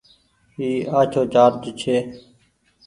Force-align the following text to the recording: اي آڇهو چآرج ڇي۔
اي 0.59 0.69
آڇهو 0.99 1.21
چآرج 1.33 1.63
ڇي۔ 1.79 1.95